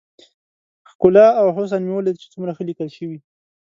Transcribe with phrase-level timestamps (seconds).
[0.89, 3.19] ښکلا او حسن مې وليد چې څومره ښه ليکل شوي.